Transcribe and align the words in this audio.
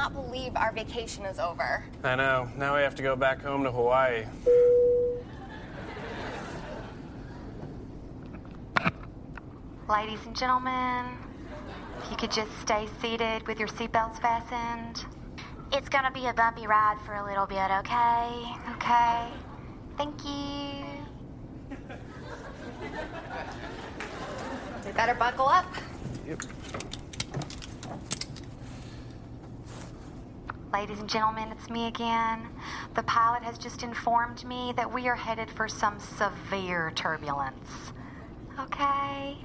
cannot 0.00 0.14
believe 0.14 0.56
our 0.56 0.72
vacation 0.72 1.26
is 1.26 1.38
over. 1.38 1.84
I 2.02 2.16
know. 2.16 2.48
Now 2.56 2.74
we 2.74 2.82
have 2.82 2.94
to 2.94 3.02
go 3.02 3.16
back 3.16 3.42
home 3.42 3.64
to 3.64 3.70
Hawaii. 3.70 4.24
Ladies 9.88 10.24
and 10.24 10.34
gentlemen, 10.34 11.04
if 12.02 12.10
you 12.10 12.16
could 12.16 12.30
just 12.30 12.50
stay 12.60 12.88
seated 13.02 13.46
with 13.46 13.58
your 13.58 13.68
seatbelts 13.68 14.20
fastened. 14.22 15.04
It's 15.72 15.88
gonna 15.88 16.10
be 16.10 16.26
a 16.26 16.32
bumpy 16.32 16.66
ride 16.66 16.96
for 17.04 17.14
a 17.16 17.24
little 17.24 17.46
bit, 17.46 17.70
okay? 17.70 18.54
Okay. 18.76 19.28
Thank 19.98 20.24
you. 20.24 20.86
We 24.86 24.92
better 24.92 25.14
buckle 25.14 25.48
up. 25.48 25.66
Yep. 26.26 26.42
Ladies 30.72 31.00
and 31.00 31.08
gentlemen, 31.08 31.48
it's 31.50 31.68
me 31.68 31.88
again. 31.88 32.48
The 32.94 33.02
pilot 33.02 33.42
has 33.42 33.58
just 33.58 33.82
informed 33.82 34.44
me 34.44 34.72
that 34.76 34.92
we 34.92 35.08
are 35.08 35.16
headed 35.16 35.50
for 35.50 35.66
some 35.66 35.98
severe 35.98 36.92
turbulence. 36.94 37.92
Okay? 38.60 39.38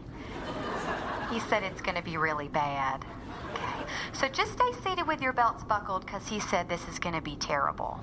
He 1.32 1.40
said 1.40 1.64
it's 1.64 1.82
going 1.82 1.96
to 1.96 2.04
be 2.04 2.18
really 2.18 2.48
bad. 2.48 3.04
Okay. 3.54 3.90
So 4.14 4.28
just 4.28 4.54
stay 4.54 4.72
seated 4.84 5.08
with 5.08 5.20
your 5.20 5.34
belts 5.34 5.64
buckled 5.64 6.06
because 6.06 6.28
he 6.28 6.40
said 6.40 6.70
this 6.70 6.88
is 6.88 7.00
going 7.00 7.16
to 7.16 7.22
be 7.22 7.36
terrible. 7.38 8.00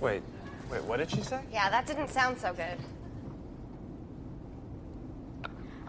Wait, 0.00 0.22
wait, 0.68 0.82
what 0.82 0.96
did 0.96 1.10
she 1.10 1.22
say? 1.22 1.40
Yeah, 1.52 1.70
that 1.70 1.86
didn't 1.86 2.08
sound 2.08 2.38
so 2.38 2.52
good. 2.52 2.78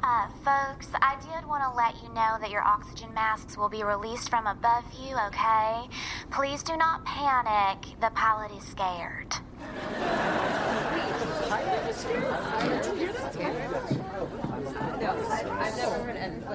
Uh, 0.01 0.27
folks, 0.45 0.87
I 1.01 1.17
did 1.19 1.47
want 1.47 1.63
to 1.63 1.75
let 1.75 2.01
you 2.01 2.09
know 2.09 2.37
that 2.39 2.49
your 2.49 2.61
oxygen 2.61 3.13
masks 3.13 3.57
will 3.57 3.67
be 3.67 3.83
released 3.83 4.29
from 4.29 4.47
above 4.47 4.85
you, 4.93 5.15
okay? 5.27 5.89
Please 6.31 6.63
do 6.63 6.77
not 6.77 7.03
panic. 7.05 7.99
The 7.99 8.09
pilot 8.11 8.51
is 8.51 8.63
scared. 8.63 9.33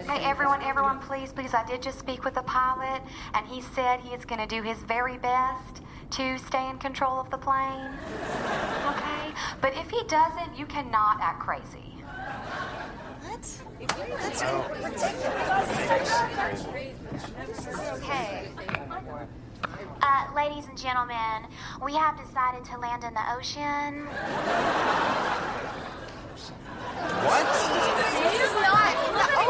Hey, 0.08 0.24
everyone, 0.24 0.62
everyone, 0.62 0.98
please, 1.00 1.32
please. 1.32 1.52
I 1.52 1.64
did 1.66 1.82
just 1.82 1.98
speak 1.98 2.24
with 2.24 2.34
the 2.34 2.42
pilot, 2.42 3.02
and 3.34 3.46
he 3.46 3.60
said 3.60 4.00
he 4.00 4.14
is 4.14 4.24
going 4.24 4.40
to 4.40 4.46
do 4.46 4.62
his 4.62 4.78
very 4.78 5.18
best 5.18 5.82
to 6.12 6.38
stay 6.38 6.70
in 6.70 6.78
control 6.78 7.20
of 7.20 7.30
the 7.30 7.38
plane. 7.38 7.90
Okay? 8.86 9.34
But 9.60 9.74
if 9.76 9.90
he 9.90 10.02
doesn't, 10.04 10.56
you 10.56 10.64
cannot 10.64 11.20
act 11.20 11.40
crazy. 11.40 11.83
What? 13.86 14.08
That's 17.36 17.68
okay. 17.92 18.48
Uh, 20.02 20.26
ladies 20.34 20.66
and 20.66 20.78
gentlemen, 20.78 21.46
we 21.82 21.94
have 21.94 22.16
decided 22.16 22.64
to 22.64 22.78
land 22.78 23.04
in 23.04 23.14
the 23.14 23.34
ocean. 23.36 24.06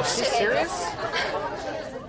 Is 0.01 0.17
she 0.17 0.25
serious? 0.25 0.87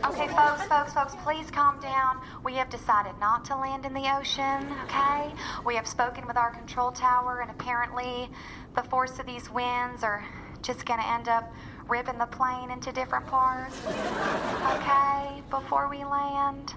Okay, 0.05 0.27
folks, 0.29 0.63
folks, 0.65 0.93
folks, 0.93 1.15
please 1.23 1.49
calm 1.51 1.79
down. 1.79 2.21
We 2.43 2.53
have 2.53 2.69
decided 2.69 3.13
not 3.19 3.45
to 3.45 3.55
land 3.55 3.85
in 3.85 3.93
the 3.93 4.15
ocean, 4.17 4.73
okay? 4.85 5.33
We 5.65 5.75
have 5.75 5.87
spoken 5.87 6.25
with 6.27 6.37
our 6.37 6.51
control 6.51 6.91
tower, 6.91 7.41
and 7.41 7.51
apparently 7.51 8.29
the 8.75 8.83
force 8.83 9.19
of 9.19 9.25
these 9.25 9.49
winds 9.49 10.03
are 10.03 10.23
just 10.61 10.85
going 10.85 10.99
to 10.99 11.07
end 11.07 11.27
up 11.27 11.53
ripping 11.88 12.17
the 12.17 12.25
plane 12.25 12.72
into 12.72 12.91
different 12.91 13.28
parts, 13.28 13.80
okay, 13.86 15.41
before 15.50 15.88
we 15.88 16.03
land. 16.03 16.73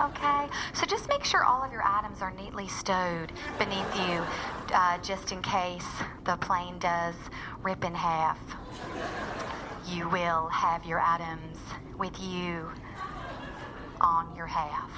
Okay, 0.00 0.48
so 0.72 0.86
just 0.86 1.08
make 1.08 1.24
sure 1.24 1.44
all 1.44 1.62
of 1.62 1.70
your 1.70 1.82
items 1.84 2.22
are 2.22 2.32
neatly 2.32 2.66
stowed 2.66 3.30
beneath 3.58 3.96
you, 3.96 4.24
uh, 4.72 4.98
just 4.98 5.32
in 5.32 5.42
case 5.42 5.86
the 6.24 6.36
plane 6.36 6.78
does 6.78 7.14
rip 7.62 7.84
in 7.84 7.94
half. 7.94 8.38
You 9.86 10.08
will 10.08 10.48
have 10.48 10.86
your 10.86 11.00
items 11.00 11.58
with 11.98 12.18
you 12.20 12.70
on 14.00 14.34
your 14.34 14.46
half. 14.46 14.90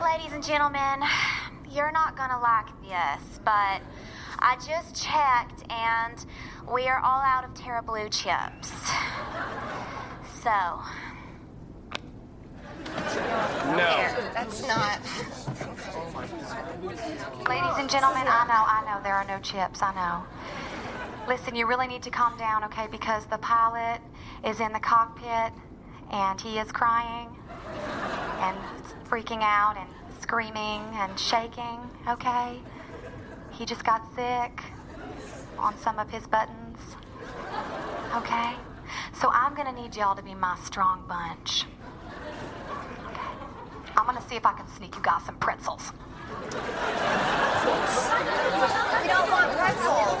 Ladies 0.00 0.32
and 0.32 0.37
gentlemen, 0.48 1.02
you're 1.70 1.92
not 1.92 2.16
gonna 2.16 2.40
like 2.40 2.68
this, 2.80 3.38
but 3.44 3.82
I 4.38 4.56
just 4.66 4.96
checked 4.96 5.70
and 5.70 6.24
we 6.72 6.86
are 6.86 6.98
all 7.00 7.20
out 7.20 7.44
of 7.44 7.52
Terra 7.52 7.82
Blue 7.82 8.08
chips. 8.08 8.72
So, 10.42 10.80
No. 13.66 14.08
That's 14.32 14.66
not. 14.66 15.00
Ladies 17.46 17.76
and 17.76 17.90
gentlemen, 17.90 18.24
I 18.26 18.46
know, 18.48 18.64
I 18.64 18.82
know, 18.86 19.02
there 19.02 19.16
are 19.16 19.26
no 19.26 19.38
chips, 19.40 19.82
I 19.82 19.94
know. 19.94 20.24
Listen, 21.28 21.56
you 21.56 21.66
really 21.66 21.86
need 21.86 22.02
to 22.04 22.10
calm 22.10 22.38
down, 22.38 22.64
okay? 22.64 22.86
Because 22.90 23.26
the 23.26 23.36
pilot 23.36 24.00
is 24.46 24.60
in 24.60 24.72
the 24.72 24.80
cockpit 24.80 25.52
and 26.10 26.40
he 26.40 26.58
is 26.58 26.72
crying 26.72 27.28
and 28.40 28.56
freaking 29.10 29.42
out 29.42 29.76
and 29.76 29.88
screaming 30.28 30.84
and 30.92 31.18
shaking, 31.18 31.80
okay? 32.06 32.60
He 33.50 33.64
just 33.64 33.82
got 33.82 34.02
sick 34.14 34.62
on 35.58 35.74
some 35.78 35.98
of 35.98 36.10
his 36.10 36.26
buttons, 36.26 36.78
okay? 38.14 38.52
So 39.18 39.30
I'm 39.32 39.54
gonna 39.54 39.72
need 39.72 39.96
y'all 39.96 40.14
to 40.14 40.22
be 40.22 40.34
my 40.34 40.54
strong 40.62 41.02
bunch. 41.08 41.64
Okay? 43.06 43.32
I'm 43.96 44.04
gonna 44.04 44.20
see 44.28 44.36
if 44.36 44.44
I 44.44 44.52
can 44.52 44.68
sneak 44.68 44.94
you 44.96 45.00
guys 45.02 45.24
some 45.24 45.36
pretzels. 45.36 45.92
We 46.44 46.50
don't 49.08 49.30
want 49.30 49.50
pretzels. 49.56 50.18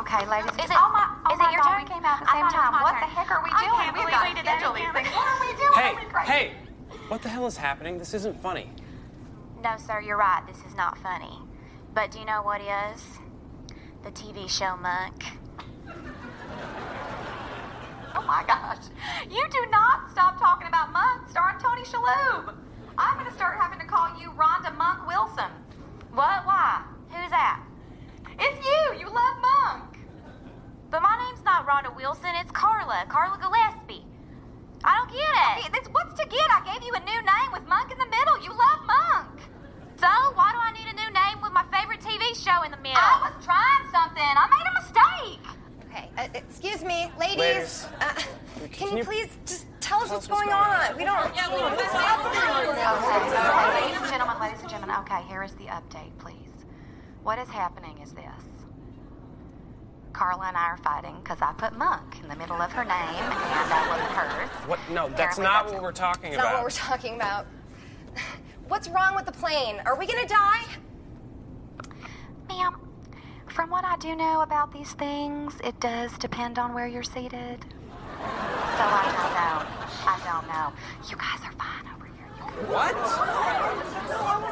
Okay, 0.00 0.26
ladies. 0.28 0.52
Is 0.62 0.70
it- 0.70 0.76
oh 0.78 0.90
my, 0.92 1.17
is 1.48 1.56
my 1.56 1.56
it 1.56 1.56
your 1.56 1.64
God, 1.64 1.72
turn? 1.72 1.82
we 1.82 1.88
came 1.88 2.04
out 2.04 2.20
at 2.20 2.26
the 2.26 2.32
same 2.32 2.44
thought 2.44 2.52
it 2.52 2.52
was 2.52 2.52
time. 2.52 2.82
What 2.82 2.92
turn. 2.92 3.00
the 3.00 3.10
heck 3.16 3.30
are 3.30 3.42
we 3.42 3.50
I 3.52 3.60
doing? 3.64 3.80
can't 3.80 3.96
We've 3.96 4.10
got 4.12 4.24
to 4.24 4.40
schedule 4.44 4.72
these 4.76 4.92
things. 4.92 5.08
What 5.16 5.26
are 5.28 5.40
we 5.40 5.50
doing? 5.56 5.76
Hey, 5.78 6.50
hey! 6.50 6.52
What 7.08 7.22
the 7.22 7.28
hell 7.28 7.46
is 7.46 7.56
happening? 7.56 7.98
This 7.98 8.12
isn't 8.14 8.36
funny. 8.40 8.70
no, 9.62 9.76
sir, 9.78 10.00
you're 10.00 10.16
right. 10.18 10.42
This 10.46 10.58
is 10.68 10.74
not 10.76 10.98
funny. 10.98 11.38
But 11.94 12.10
do 12.10 12.18
you 12.20 12.24
know 12.26 12.42
what 12.42 12.60
is? 12.60 13.02
The 14.04 14.10
TV 14.12 14.48
show 14.48 14.76
Monk. 14.76 15.24
Oh 18.14 18.22
my 18.22 18.42
gosh. 18.46 18.84
You 19.30 19.44
do 19.50 19.66
not 19.70 20.10
stop 20.10 20.38
talking 20.38 20.66
about 20.66 20.92
Monk 20.92 21.28
starring 21.30 21.58
Tony 21.58 21.82
Shalhoub. 21.82 22.54
I'm 22.96 23.14
going 23.18 23.30
to 23.30 23.34
start 23.36 23.58
having 23.60 23.78
to 23.78 23.86
call 23.86 24.08
you 24.20 24.30
Rhonda 24.30 24.76
Monk 24.76 25.06
Wilson. 25.06 25.50
What? 26.12 26.44
Why? 26.46 26.82
Who's 27.10 27.30
that? 27.30 27.62
It's 28.38 28.64
you. 28.66 28.98
You 29.00 29.06
love 29.06 29.36
Monk. 29.40 29.98
But 30.90 31.02
my 31.02 31.16
name's 31.26 31.37
not 31.48 31.66
Rhonda 31.66 31.94
Wilson. 31.96 32.28
It's 32.36 32.52
Carla. 32.52 33.06
Carla 33.08 33.38
Gillespie. 33.40 34.04
I 34.84 34.96
don't 35.00 35.08
get 35.08 35.18
it. 35.18 35.64
Hey, 35.64 35.70
this- 35.72 35.88
what's 35.92 36.12
to 36.20 36.26
get? 36.28 36.46
I 36.52 36.60
gave 36.72 36.84
you 36.84 36.92
a 36.92 37.00
new 37.00 37.20
name 37.22 37.50
with 37.52 37.66
Monk 37.66 37.90
in 37.90 37.96
the 37.96 38.06
middle. 38.06 38.36
You 38.44 38.50
love 38.52 38.80
Monk. 38.84 39.40
So 39.98 40.06
why 40.36 40.52
do 40.52 40.58
I 40.60 40.70
need 40.72 40.86
a 40.92 40.94
new 40.94 41.10
name 41.10 41.40
with 41.40 41.52
my 41.52 41.64
favorite 41.72 42.00
TV 42.00 42.34
show 42.34 42.62
in 42.62 42.70
the 42.70 42.76
middle? 42.76 43.00
I 43.00 43.32
was 43.32 43.44
trying 43.44 43.84
something. 43.90 44.22
I 44.22 44.46
made 44.56 44.66
a 44.68 44.74
mistake. 44.82 45.44
Okay, 45.88 46.10
uh, 46.18 46.28
excuse 46.34 46.84
me, 46.84 47.10
ladies. 47.18 47.38
Ladies. 47.38 47.86
Uh, 48.00 48.12
Can 48.14 48.68
can, 48.68 48.88
you 48.92 48.96
you- 48.98 49.04
please 49.04 49.30
just 49.46 49.66
tell 49.80 50.02
us 50.02 50.10
what's 50.10 50.28
what's 50.28 50.42
going 50.42 50.50
going 50.50 50.60
on? 50.60 50.96
We 50.98 51.04
don't. 51.04 51.34
Yeah, 51.34 51.48
we 51.48 51.58
don't. 51.60 51.72
Okay, 51.72 51.86
okay, 51.88 53.80
ladies 53.82 54.00
and 54.02 54.10
gentlemen, 54.10 54.38
ladies 54.38 54.60
and 54.60 54.68
gentlemen. 54.68 54.96
Okay, 55.00 55.22
here 55.22 55.42
is 55.42 55.52
the 55.54 55.64
update, 55.66 56.12
please. 56.18 56.52
What 57.22 57.38
is 57.38 57.48
happening 57.48 57.98
is 57.98 58.12
this. 58.12 58.44
Carla 60.18 60.46
and 60.48 60.56
I 60.56 60.64
are 60.64 60.76
fighting 60.78 61.14
because 61.22 61.38
I 61.40 61.52
put 61.52 61.78
Monk 61.78 62.16
in 62.20 62.28
the 62.28 62.34
middle 62.34 62.60
of 62.60 62.72
her 62.72 62.82
name, 62.82 62.90
and 62.90 63.70
that 63.70 63.86
wasn't 63.88 64.10
hers. 64.18 64.50
What? 64.68 64.80
No, 64.90 65.08
that's 65.10 65.38
Apparently 65.38 65.44
not 65.44 65.52
that's- 65.52 65.72
what 65.74 65.82
we're 65.82 65.92
talking 65.92 66.34
about. 66.34 66.42
That's 66.42 66.44
not 66.44 66.54
what 66.54 66.62
we're 66.64 66.70
talking 66.70 67.14
about. 67.14 67.46
What's 68.66 68.88
wrong 68.88 69.14
with 69.14 69.26
the 69.26 69.32
plane? 69.32 69.80
Are 69.86 69.96
we 69.96 70.06
gonna 70.08 70.26
die? 70.26 70.64
Ma'am, 72.48 72.80
from 73.46 73.70
what 73.70 73.84
I 73.84 73.96
do 73.98 74.16
know 74.16 74.40
about 74.40 74.72
these 74.72 74.90
things, 74.94 75.54
it 75.62 75.78
does 75.78 76.10
depend 76.18 76.58
on 76.58 76.74
where 76.74 76.88
you're 76.88 77.04
seated. 77.04 77.64
So 77.64 78.84
I 78.84 79.04
don't 79.14 79.34
know. 79.38 79.56
I 80.04 80.18
don't 80.26 80.48
know. 80.48 80.72
You 81.08 81.16
guys 81.16 81.38
are 81.44 81.52
fine 81.52 81.86
over 81.94 81.94
here. 81.94 81.96
You 81.96 81.97
What? 82.66 82.94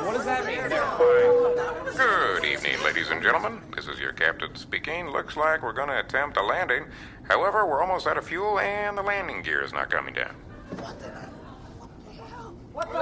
What 0.04 0.14
does 0.14 0.24
that 0.26 0.46
mean? 0.46 0.56
They're. 0.68 2.36
Good 2.36 2.44
evening, 2.44 2.82
ladies 2.84 3.10
and 3.10 3.22
gentlemen. 3.22 3.60
This 3.74 3.88
is 3.88 3.98
your 3.98 4.12
captain 4.12 4.54
speaking. 4.54 5.08
Looks 5.08 5.36
like 5.36 5.62
we're 5.62 5.72
going 5.72 5.88
to 5.88 5.98
attempt 5.98 6.36
a 6.36 6.42
landing. 6.42 6.84
However, 7.24 7.66
we're 7.66 7.80
almost 7.80 8.06
out 8.06 8.16
of 8.16 8.26
fuel 8.26 8.60
and 8.60 8.96
the 8.96 9.02
landing 9.02 9.42
gear 9.42 9.62
is 9.64 9.72
not 9.72 9.90
coming 9.90 10.14
down. 10.14 10.34
What 10.70 11.00
the? 11.00 11.08
What 11.08 11.90
the 12.06 12.22
hell? 12.22 12.54
What? 12.72 12.92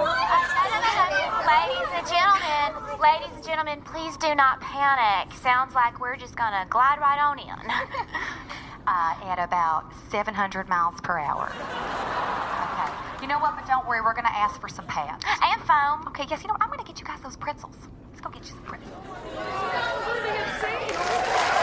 Ladies 1.46 1.88
and 1.92 2.06
gentlemen, 2.06 3.00
ladies 3.00 3.34
and 3.34 3.44
gentlemen, 3.44 3.82
please 3.82 4.16
do 4.16 4.34
not 4.34 4.60
panic. 4.60 5.34
Sounds 5.34 5.74
like 5.74 6.00
we're 6.00 6.16
just 6.16 6.36
gonna 6.36 6.66
glide 6.70 6.98
right 7.00 7.20
on 7.20 7.38
in. 7.38 7.48
uh, 8.86 9.14
at 9.24 9.38
about 9.38 9.92
700 10.10 10.68
miles 10.68 11.00
per 11.02 11.18
hour. 11.18 11.52
You 13.25 13.29
know 13.29 13.38
what? 13.38 13.56
But 13.56 13.67
don't 13.67 13.88
worry. 13.88 14.03
We're 14.03 14.12
going 14.12 14.26
to 14.26 14.37
ask 14.37 14.61
for 14.61 14.69
some 14.69 14.85
pads. 14.85 15.25
and 15.25 15.62
foam. 15.62 16.06
Okay. 16.09 16.26
Yes. 16.29 16.43
You 16.43 16.49
know. 16.49 16.56
I'm 16.61 16.69
going 16.69 16.79
to 16.79 16.85
get 16.85 17.00
you 17.00 17.06
guys 17.06 17.23
those 17.23 17.38
pretzels. 17.38 17.75
Let's 18.11 18.21
go 18.21 18.29
get 18.29 18.43
you 18.43 18.50
some 18.50 18.61
pretzels. 18.65 18.93
What? 18.93 21.61